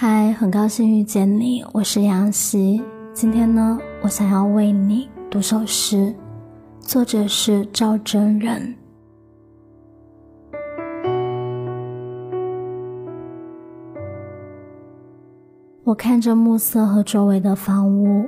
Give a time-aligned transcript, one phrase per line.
[0.00, 2.80] 嗨很高兴遇见你，我是杨希。
[3.12, 6.14] 今天呢，我想要为你读首诗，
[6.78, 8.76] 作者是赵真人。
[15.82, 18.24] 我看着暮色和周围的房屋，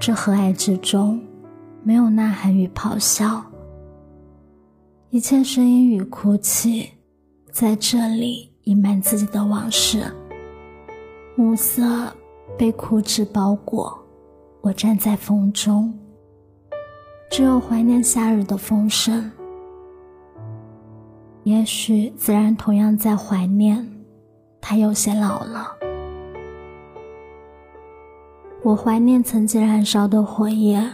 [0.00, 1.22] 这和蔼之中，
[1.84, 3.44] 没有呐喊与咆哮，
[5.10, 6.90] 一切声音与哭泣，
[7.52, 10.02] 在这里隐瞒自己的往事。
[11.38, 12.10] 暮色
[12.56, 13.94] 被枯枝包裹，
[14.62, 15.92] 我站在风中，
[17.30, 19.30] 只有怀念夏日的风声。
[21.42, 23.86] 也许自然同样在怀念，
[24.62, 25.68] 它有些老了。
[28.62, 30.90] 我怀念曾经燃烧的火焰，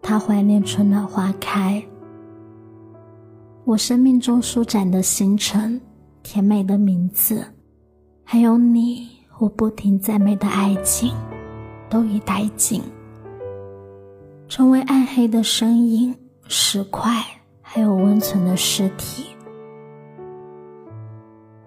[0.00, 1.84] 它怀念春暖花开。
[3.64, 5.78] 我生命中舒展的星辰，
[6.22, 7.44] 甜美的名字，
[8.24, 9.14] 还有你。
[9.38, 11.12] 我不停赞美的爱情，
[11.90, 12.82] 都已殆尽，
[14.48, 16.16] 成为暗黑的身影、
[16.48, 17.22] 石块，
[17.60, 19.26] 还有温存的尸体。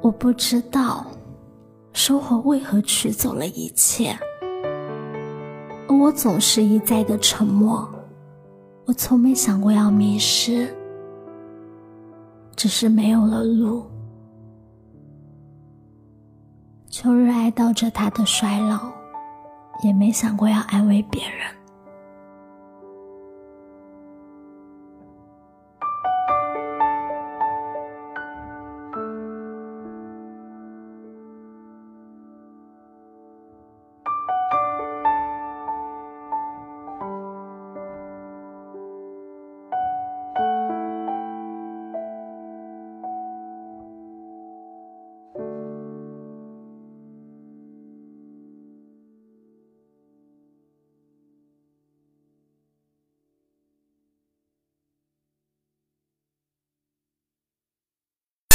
[0.02, 1.06] 我不知道，
[1.94, 4.17] 生活为何取走了一切，
[5.88, 7.88] 而我总是一再的沉默。
[8.86, 10.76] 我从没想过要迷失，
[12.56, 13.83] 只是没有了路。
[16.90, 18.92] 秋日哀悼着他的衰老，
[19.84, 21.59] 也没想过要安慰别人。